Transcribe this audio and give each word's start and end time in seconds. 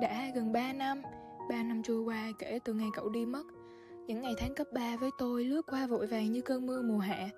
Đã 0.00 0.30
gần 0.34 0.52
3 0.52 0.72
năm, 0.72 1.02
3 1.48 1.62
năm 1.62 1.82
trôi 1.82 2.02
qua 2.02 2.32
kể 2.38 2.58
từ 2.64 2.74
ngày 2.74 2.88
cậu 2.94 3.08
đi 3.08 3.26
mất. 3.26 3.42
Những 4.06 4.20
ngày 4.20 4.34
tháng 4.38 4.54
cấp 4.54 4.66
3 4.72 4.96
với 4.96 5.10
tôi 5.18 5.44
lướt 5.44 5.62
qua 5.70 5.86
vội 5.86 6.06
vàng 6.06 6.32
như 6.32 6.40
cơn 6.40 6.66
mưa 6.66 6.82
mùa 6.82 6.98
hạ. 6.98 7.28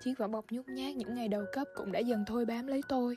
Chiếc 0.00 0.14
vỏ 0.18 0.28
bọc 0.28 0.44
nhút 0.50 0.68
nhát 0.68 0.96
những 0.96 1.14
ngày 1.14 1.28
đầu 1.28 1.42
cấp 1.52 1.66
cũng 1.74 1.92
đã 1.92 1.98
dần 1.98 2.24
thôi 2.26 2.44
bám 2.44 2.66
lấy 2.66 2.80
tôi. 2.88 3.16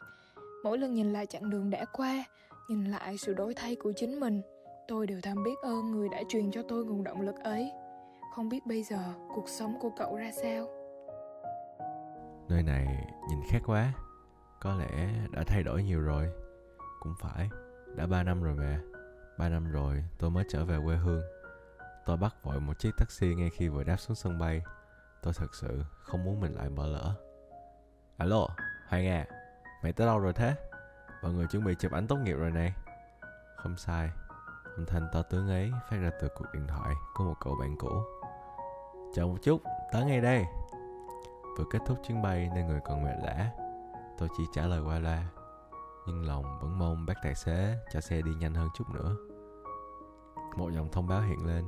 Mỗi 0.63 0.77
lần 0.77 0.93
nhìn 0.93 1.13
lại 1.13 1.25
chặng 1.25 1.49
đường 1.49 1.69
đã 1.69 1.85
qua, 1.93 2.23
nhìn 2.69 2.85
lại 2.85 3.17
sự 3.17 3.33
đổi 3.33 3.53
thay 3.53 3.75
của 3.75 3.91
chính 3.95 4.19
mình, 4.19 4.41
tôi 4.87 5.07
đều 5.07 5.19
thầm 5.23 5.43
biết 5.43 5.55
ơn 5.63 5.91
người 5.91 6.09
đã 6.09 6.21
truyền 6.29 6.51
cho 6.51 6.61
tôi 6.61 6.85
nguồn 6.85 7.03
động 7.03 7.21
lực 7.21 7.35
ấy. 7.43 7.71
Không 8.35 8.49
biết 8.49 8.65
bây 8.65 8.83
giờ 8.83 8.99
cuộc 9.35 9.49
sống 9.49 9.79
của 9.79 9.89
cậu 9.97 10.15
ra 10.15 10.31
sao? 10.31 10.67
Nơi 12.49 12.63
này 12.63 12.85
nhìn 13.29 13.39
khác 13.49 13.59
quá 13.65 13.93
Có 14.59 14.75
lẽ 14.75 15.09
đã 15.31 15.43
thay 15.47 15.63
đổi 15.63 15.83
nhiều 15.83 16.01
rồi 16.01 16.27
Cũng 16.99 17.13
phải 17.19 17.49
đã 17.97 18.05
3 18.07 18.23
năm 18.23 18.43
rồi 18.43 18.55
mẹ, 18.55 18.79
3 19.37 19.49
năm 19.49 19.71
rồi 19.71 20.03
tôi 20.17 20.29
mới 20.29 20.43
trở 20.49 20.65
về 20.65 20.77
quê 20.85 20.95
hương. 20.95 21.21
Tôi 22.05 22.17
bắt 22.17 22.35
vội 22.43 22.59
một 22.59 22.79
chiếc 22.79 22.91
taxi 22.97 23.35
ngay 23.35 23.49
khi 23.49 23.67
vừa 23.67 23.83
đáp 23.83 23.97
xuống 23.97 24.15
sân 24.15 24.39
bay. 24.39 24.61
Tôi 25.23 25.33
thật 25.37 25.55
sự 25.55 25.83
không 26.03 26.23
muốn 26.23 26.39
mình 26.39 26.55
lại 26.55 26.69
bỏ 26.69 26.85
lỡ. 26.85 27.13
Alo, 28.17 28.47
Hoàng 28.87 29.07
à 29.07 29.25
Mày 29.83 29.93
tới 29.93 30.07
đâu 30.07 30.19
rồi 30.19 30.33
thế? 30.33 30.55
Mọi 31.21 31.33
người 31.33 31.47
chuẩn 31.47 31.63
bị 31.63 31.75
chụp 31.79 31.91
ảnh 31.91 32.07
tốt 32.07 32.15
nghiệp 32.15 32.33
rồi 32.33 32.51
này. 32.51 32.73
Không 33.55 33.77
sai. 33.77 34.09
Âm 34.75 34.85
thanh 34.85 35.07
to 35.13 35.21
tướng 35.21 35.49
ấy 35.49 35.71
phát 35.89 35.97
ra 35.97 36.11
từ 36.21 36.27
cuộc 36.35 36.45
điện 36.53 36.67
thoại 36.67 36.95
của 37.13 37.23
một 37.23 37.35
cậu 37.39 37.55
bạn 37.59 37.75
cũ. 37.79 37.89
Chờ 39.15 39.25
một 39.25 39.37
chút, 39.43 39.61
tới 39.91 40.05
ngay 40.05 40.21
đây. 40.21 40.45
Vừa 41.57 41.65
kết 41.71 41.79
thúc 41.85 41.97
chuyến 42.07 42.21
bay 42.21 42.49
nên 42.55 42.67
người 42.67 42.79
còn 42.85 43.03
mệt 43.03 43.15
lã. 43.23 43.51
Tôi 44.17 44.29
chỉ 44.37 44.43
trả 44.53 44.65
lời 44.65 44.81
qua 44.81 44.99
loa. 44.99 45.23
Nhưng 46.07 46.25
lòng 46.25 46.59
vẫn 46.61 46.79
mong 46.79 47.05
bác 47.05 47.13
tài 47.23 47.35
xế 47.35 47.77
cho 47.91 48.01
xe 48.01 48.21
đi 48.21 48.31
nhanh 48.39 48.53
hơn 48.53 48.69
chút 48.75 48.89
nữa. 48.89 49.15
Một 50.57 50.69
dòng 50.73 50.91
thông 50.91 51.07
báo 51.07 51.21
hiện 51.21 51.45
lên. 51.45 51.65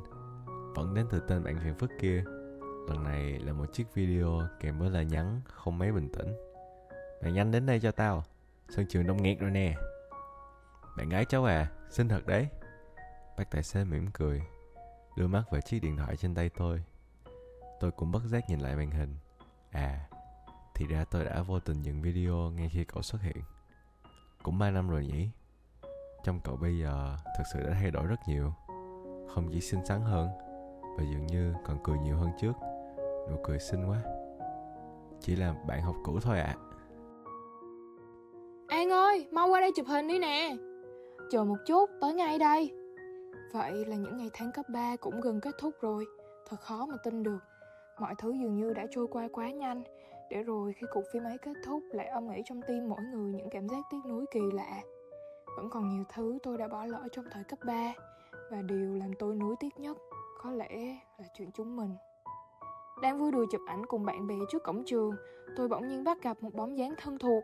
Vẫn 0.76 0.94
đến 0.94 1.08
từ 1.10 1.20
tên 1.20 1.44
bạn 1.44 1.60
phiền 1.64 1.76
phức 1.76 1.92
kia. 2.00 2.24
Lần 2.88 3.04
này 3.04 3.40
là 3.40 3.54
một 3.54 3.66
chiếc 3.74 3.94
video 3.94 4.42
kèm 4.60 4.80
với 4.80 4.90
lời 4.90 5.06
nhắn 5.06 5.42
không 5.46 5.78
mấy 5.78 5.92
bình 5.92 6.10
tĩnh. 6.10 6.36
Mày 7.22 7.32
nhanh 7.32 7.52
đến 7.52 7.66
đây 7.66 7.80
cho 7.80 7.92
tao. 7.92 8.24
Sân 8.70 8.86
trường 8.90 9.08
đông 9.08 9.24
nghẹt 9.24 9.40
rồi 9.40 9.52
nè. 9.52 9.76
Bạn 10.98 11.10
gái 11.10 11.26
cháu 11.26 11.46
à, 11.46 11.72
xinh 11.90 12.10
thật 12.10 12.26
đấy. 12.28 12.48
Bác 13.38 13.52
tài 13.52 13.64
xế 13.64 13.84
mỉm 13.84 14.08
cười 14.14 14.42
Đưa 15.16 15.28
mắt 15.28 15.44
về 15.52 15.62
chiếc 15.62 15.80
điện 15.80 15.98
thoại 15.98 16.18
trên 16.18 16.36
tay 16.36 16.50
tôi. 16.50 16.84
Tôi 17.80 17.92
cũng 17.92 18.12
bất 18.12 18.24
giác 18.24 18.50
nhìn 18.50 18.60
lại 18.60 18.76
màn 18.76 18.92
hình. 18.92 19.16
À, 19.72 20.10
thì 20.76 20.86
ra 20.88 21.06
tôi 21.12 21.26
đã 21.26 21.42
vô 21.42 21.60
tình 21.60 21.82
dừng 21.82 22.02
video 22.02 22.36
ngay 22.36 22.70
khi 22.74 22.84
cậu 22.84 23.02
xuất 23.02 23.22
hiện. 23.22 23.44
Cũng 24.44 24.60
3 24.60 24.72
năm 24.72 24.90
rồi 24.90 25.06
nhỉ? 25.06 25.30
Trong 26.24 26.40
cậu 26.44 26.56
bây 26.56 26.78
giờ 26.78 27.18
thực 27.38 27.44
sự 27.54 27.60
đã 27.60 27.72
thay 27.82 27.92
đổi 27.92 28.06
rất 28.06 28.20
nhiều. 28.28 28.54
Không 29.28 29.50
chỉ 29.52 29.62
xinh 29.62 29.86
xắn 29.86 30.02
hơn 30.02 30.30
Và 30.98 31.04
dường 31.12 31.28
như 31.28 31.54
còn 31.66 31.78
cười 31.84 31.98
nhiều 31.98 32.18
hơn 32.18 32.30
trước. 32.42 32.54
Nụ 33.30 33.38
cười 33.44 33.60
xinh 33.60 33.90
quá. 33.90 34.04
Chỉ 35.20 35.36
là 35.36 35.56
bạn 35.68 35.82
học 35.82 35.96
cũ 36.04 36.20
thôi 36.22 36.40
ạ. 36.40 36.56
À. 36.58 36.70
An 38.68 38.90
ơi, 38.90 39.28
mau 39.32 39.50
qua 39.50 39.62
đây 39.62 39.72
chụp 39.76 39.86
hình 39.88 40.08
đi 40.08 40.20
nè. 40.20 40.56
Chờ 41.32 41.44
một 41.44 41.58
chút, 41.66 41.90
tới 42.02 42.14
ngay 42.14 42.40
đây. 42.40 42.72
Vậy 43.54 43.86
là 43.86 43.96
những 43.96 44.18
ngày 44.18 44.30
tháng 44.34 44.52
cấp 44.52 44.66
3 44.74 44.96
cũng 44.96 45.22
gần 45.22 45.40
kết 45.42 45.56
thúc 45.60 45.74
rồi. 45.82 46.06
Thật 46.50 46.60
khó 46.60 46.86
mà 46.86 46.96
tin 47.04 47.24
được. 47.24 47.40
Mọi 48.00 48.16
thứ 48.18 48.32
dường 48.32 48.56
như 48.56 48.74
đã 48.74 48.86
trôi 48.92 49.08
qua 49.08 49.28
quá 49.34 49.52
nhanh. 49.52 49.84
Để 50.30 50.44
rồi 50.44 50.74
khi 50.74 50.88
cuộc 50.94 51.04
phim 51.14 51.24
ấy 51.24 51.38
kết 51.38 51.54
thúc 51.66 51.84
Lại 51.92 52.08
âm 52.08 52.30
ỉ 52.30 52.42
trong 52.46 52.62
tim 52.68 52.90
mỗi 52.90 53.02
người 53.14 53.34
những 53.34 53.50
cảm 53.52 53.70
giác 53.70 53.86
tiếc 53.90 54.00
nuối 54.10 54.26
kỳ 54.32 54.42
lạ. 54.54 54.82
Vẫn 55.58 55.70
còn 55.70 55.90
nhiều 55.90 56.04
thứ 56.14 56.38
tôi 56.44 56.58
đã 56.58 56.68
bỏ 56.68 56.86
lỡ 56.86 57.08
trong 57.12 57.26
thời 57.32 57.44
cấp 57.44 57.60
3 57.66 57.94
Và 58.52 58.62
điều 58.62 58.96
làm 58.96 59.12
tôi 59.20 59.36
nuối 59.36 59.56
tiếc 59.60 59.80
nhất 59.80 59.98
Có 60.42 60.52
lẽ 60.52 60.98
là 61.18 61.26
chuyện 61.34 61.52
chúng 61.52 61.76
mình. 61.76 61.96
Đang 63.02 63.18
vui 63.18 63.32
đùa 63.32 63.46
chụp 63.52 63.62
ảnh 63.68 63.86
cùng 63.86 64.06
bạn 64.06 64.28
bè 64.28 64.36
trước 64.52 64.64
cổng 64.64 64.84
trường, 64.86 65.16
Tôi 65.56 65.68
bỗng 65.68 65.88
nhiên 65.88 66.04
bắt 66.04 66.22
gặp 66.22 66.38
một 66.42 66.54
bóng 66.54 66.78
dáng 66.78 66.94
thân 66.98 67.18
thuộc. 67.18 67.44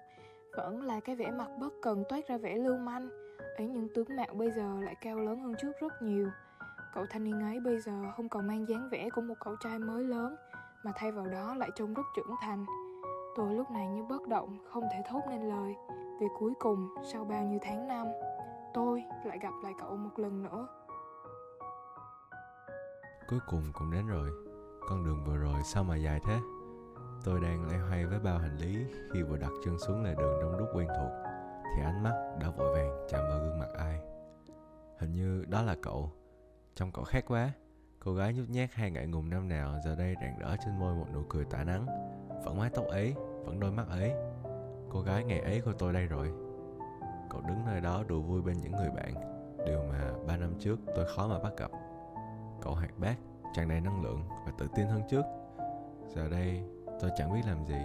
Vẫn 0.58 0.84
là 0.84 1.00
cái 1.00 1.16
vẻ 1.16 1.32
mặt 1.32 1.50
bất 1.60 1.74
cần 1.82 2.04
toát 2.10 2.28
ra 2.28 2.38
vẻ 2.38 2.56
lưu 2.56 2.78
manh, 2.78 3.10
ấy 3.58 3.68
nhưng 3.68 3.88
tướng 3.96 4.16
mạo 4.16 4.34
bây 4.34 4.52
giờ 4.52 4.82
lại 4.82 4.96
cao 5.02 5.20
lớn 5.20 5.40
hơn 5.40 5.56
trước 5.62 5.72
rất 5.82 6.02
nhiều. 6.02 6.30
Cậu 6.94 7.06
thanh 7.10 7.24
niên 7.24 7.42
ấy 7.42 7.60
bây 7.60 7.80
giờ 7.80 7.94
không 8.18 8.30
còn 8.30 8.48
mang 8.48 8.66
dáng 8.70 8.90
vẻ 8.92 9.10
của 9.10 9.22
một 9.22 9.36
cậu 9.40 9.56
trai 9.64 9.80
mới 9.80 10.04
lớn 10.04 10.36
mà 10.86 10.92
thay 10.96 11.12
vào 11.12 11.28
đó 11.28 11.56
lại 11.56 11.70
trông 11.76 11.94
rất 11.94 12.04
trưởng 12.16 12.36
thành. 12.42 12.66
Tôi 13.36 13.54
lúc 13.54 13.72
này 13.72 13.88
như 13.88 14.04
bất 14.04 14.28
động, 14.28 14.58
không 14.72 14.84
thể 14.94 15.02
thốt 15.10 15.22
nên 15.30 15.42
lời. 15.42 15.76
Vì 16.20 16.28
cuối 16.40 16.54
cùng, 16.60 16.90
sau 17.04 17.26
bao 17.26 17.44
nhiêu 17.44 17.60
tháng 17.62 17.88
năm 17.88 18.08
Tôi 18.74 19.04
lại 19.24 19.40
gặp 19.42 19.54
lại 19.64 19.74
cậu 19.80 19.98
một 19.98 20.20
lần 20.20 20.44
nữa. 20.44 20.68
Cuối 23.28 23.40
cùng 23.48 23.64
cũng 23.74 23.92
đến 23.92 24.08
rồi. 24.08 24.30
Con 24.90 25.04
đường 25.06 25.24
vừa 25.26 25.38
rồi 25.38 25.64
sao 25.64 25.84
mà 25.84 25.96
dài 25.96 26.20
thế? 26.26 26.40
Tôi 27.24 27.40
đang 27.40 27.66
loay 27.66 27.80
hoay 27.80 28.06
với 28.06 28.20
bao 28.20 28.38
hành 28.38 28.58
lý 28.58 28.86
Khi 29.14 29.24
vừa 29.24 29.38
đặt 29.38 29.52
chân 29.66 29.78
xuống 29.80 30.04
lề 30.04 30.16
đường 30.16 30.40
đông 30.42 30.58
đúc 30.58 30.68
quen 30.76 30.88
thuộc 30.88 31.12
Thì 31.76 31.84
ánh 31.84 32.04
mắt 32.04 32.36
đã 32.42 32.50
vội 32.58 32.74
vàng 32.74 33.08
chạm 33.10 33.22
vào 33.30 33.40
gương 33.40 33.60
mặt 33.60 33.70
ai. 33.78 34.00
Hình 35.00 35.12
như 35.12 35.46
đó 35.48 35.62
là 35.62 35.76
cậu. 35.82 36.12
Trông 36.76 36.92
cậu 36.92 37.04
khác 37.04 37.26
quá. 37.28 37.52
Cô 38.06 38.14
gái 38.14 38.34
nhút 38.34 38.50
nhát 38.50 38.74
hay 38.74 38.92
ngại 38.92 39.08
ngùng 39.08 39.30
năm 39.30 39.50
nào, 39.50 39.80
Giờ 39.86 39.96
đây 39.96 40.16
rạng 40.22 40.40
rỡ 40.40 40.56
trên 40.66 40.80
môi 40.80 40.96
một 40.96 41.06
nụ 41.14 41.24
cười 41.30 41.46
tỏa 41.46 41.64
nắng. 41.64 41.86
Vẫn 42.46 42.58
mái 42.58 42.70
tóc 42.70 42.86
ấy 42.88 43.14
Vẫn 43.46 43.60
đôi 43.60 43.72
mắt 43.72 43.88
ấy 43.90 44.14
Cô 44.90 45.02
gái 45.02 45.24
ngày 45.24 45.40
ấy 45.40 45.62
của 45.62 45.74
tôi 45.74 45.94
đây 45.94 46.06
rồi. 46.06 46.32
Cậu 47.30 47.42
đứng 47.42 47.66
nơi 47.66 47.82
đó 47.82 48.04
đùa 48.08 48.22
vui 48.22 48.42
bên 48.42 48.58
những 48.58 48.72
người 48.72 48.90
bạn. 48.90 49.14
Điều 49.66 49.84
mà 49.84 50.12
ba 50.28 50.38
năm 50.38 50.54
trước 50.60 50.80
tôi 50.96 51.06
khó 51.16 51.28
mà 51.28 51.40
bắt 51.40 51.54
gặp. 51.58 51.72
Cậu 52.62 52.76
hoạt 52.76 53.00
bát, 53.00 53.16
tràn 53.54 53.70
đầy 53.70 53.82
năng 53.82 54.04
lượng 54.04 54.24
và 54.46 54.52
tự 54.58 54.68
tin 54.76 54.88
hơn 54.88 55.02
trước. 55.10 55.24
Giờ 56.16 56.30
đây, 56.30 56.64
tôi 57.02 57.12
chẳng 57.18 57.34
biết 57.34 57.42
làm 57.48 57.66
gì, 57.66 57.80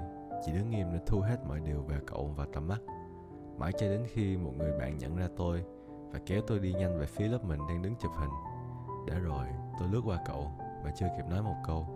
Chỉ 0.47 0.53
đứng 0.53 0.71
nghiêm 0.71 0.87
để 0.93 0.99
thu 1.07 1.21
hết 1.21 1.37
mọi 1.49 1.61
điều 1.61 1.83
về 1.83 1.97
cậu 2.07 2.27
vào 2.37 2.47
tầm 2.53 2.69
mắt. 2.69 2.79
Mãi 3.59 3.73
cho 3.73 3.87
đến 3.89 4.03
khi 4.13 4.37
một 4.37 4.53
người 4.59 4.79
bạn 4.79 4.99
nhận 4.99 5.17
ra 5.17 5.29
tôi 5.37 5.65
Và 6.13 6.19
kéo 6.27 6.41
tôi 6.47 6.59
đi 6.59 6.73
nhanh 6.73 6.99
về 6.99 7.07
phía 7.07 7.29
lớp 7.29 7.45
mình 7.45 7.61
đang 7.69 7.83
đứng 7.83 7.95
chụp 8.01 8.13
hình 8.19 8.50
đã 9.11 9.17
rồi, 9.19 9.47
tôi 9.79 9.89
lướt 9.89 10.01
qua 10.07 10.19
cậu 10.25 10.51
mà 10.85 10.91
chưa 10.95 11.07
kịp 11.17 11.25
nói 11.31 11.43
một 11.43 11.57
câu. 11.67 11.87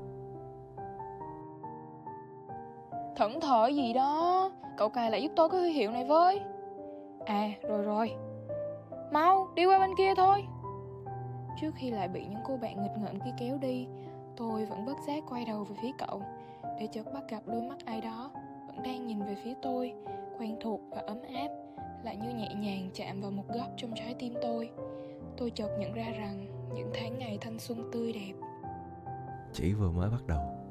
Thẫn 3.16 3.41
thờ 3.41 3.66
gì 3.66 3.92
đó, 3.92 4.50
cậu 4.76 4.88
cài 4.88 5.10
lại 5.10 5.22
giúp 5.22 5.32
tôi 5.36 5.48
cái 5.48 5.60
huy 5.60 5.72
hiệu 5.72 5.91
này 5.91 6.04
với. 6.04 6.41
À, 7.26 7.50
rồi 7.62 7.82
rồi. 7.82 8.14
Mau, 9.12 9.48
đi 9.54 9.66
qua 9.66 9.78
bên 9.78 9.91
kia 9.98 10.14
thôi. 10.16 10.44
Trước 11.60 11.70
khi 11.75 11.91
lại 11.91 12.08
bị 12.08 12.26
những 12.26 12.41
cô 12.44 12.56
bạn 12.56 12.82
nghịch 12.82 12.98
ngợm 12.98 13.20
kia 13.20 13.34
kéo 13.38 13.58
đi, 13.58 13.86
tôi 14.36 14.64
vẫn 14.64 14.84
bất 14.84 14.96
giác 15.06 15.25
quay 15.31 15.44
đầu 15.44 15.64
về 15.64 15.76
phía 15.82 15.92
cậu, 15.98 16.22
để 16.81 16.86
chợt 16.86 17.12
bắt 17.14 17.22
gặp 17.28 17.41
đôi 17.46 17.62
mắt 17.62 17.78
ai 17.84 18.00
đó 18.00 18.31
vẫn 18.66 18.82
đang 18.82 19.06
nhìn 19.06 19.22
về 19.25 19.34
phía 19.44 19.54
tôi, 19.62 19.94
quen 20.38 20.56
thuộc 20.60 20.81
và 20.91 21.02
ấm 21.06 21.19
áp, 21.34 21.48
lại 22.04 22.16
như 22.16 22.31
nhẹ 22.34 22.54
nhàng 22.54 22.91
chạm 22.94 23.20
vào 23.20 23.31
một 23.31 23.44
góc 23.48 23.69
trong 23.76 23.91
trái 23.94 24.14
tim 24.19 24.34
tôi. 24.42 24.70
Tôi 25.36 25.50
chợt 25.50 25.69
nhận 25.78 25.92
ra 25.92 26.06
rằng 26.19 26.46
những 26.75 26.91
tháng 26.94 27.19
ngày 27.19 27.38
thanh 27.41 27.58
xuân 27.58 27.91
tươi 27.92 28.12
đẹp. 28.12 28.32
Chỉ 29.52 29.72
vừa 29.72 29.91
mới 29.91 30.10
bắt 30.10 30.26
đầu. 30.26 30.63